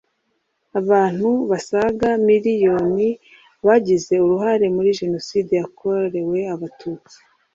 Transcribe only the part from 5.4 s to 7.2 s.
yakorewe Abatutsi